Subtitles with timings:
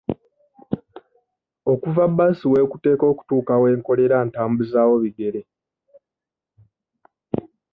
[1.71, 5.41] Okuva bbaasi w'ekuteeka okutuuka we nkolera ntambuzaawo bigere.